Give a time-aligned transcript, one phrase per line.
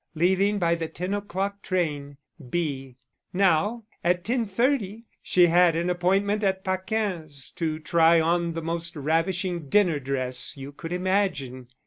[0.15, 2.17] Leaving by the 10 o'clock train.
[2.49, 2.95] B."
[3.35, 9.69] _Now at 10.30 she had an appointment at Paquin's to try on the most ravishing
[9.69, 11.67] dinner dress you could imagine.